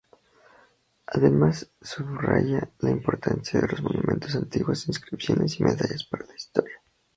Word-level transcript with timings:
Además 1.05 1.69
subraya 1.79 2.71
la 2.79 2.89
importancia 2.89 3.61
de 3.61 3.67
los 3.67 3.83
monumentos 3.83 4.35
antiguos, 4.35 4.87
inscripciones 4.87 5.59
y 5.59 5.63
medallas 5.63 6.05
para 6.05 6.25
la 6.25 6.33
historia. 6.33 6.81